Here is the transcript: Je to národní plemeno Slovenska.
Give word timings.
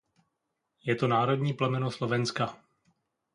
Je 0.85 0.95
to 0.95 1.07
národní 1.07 1.53
plemeno 1.53 1.91
Slovenska. 1.91 2.57